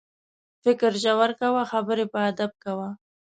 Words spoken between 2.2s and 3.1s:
ادب کوه.